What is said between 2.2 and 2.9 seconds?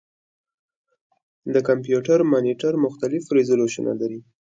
مانیټر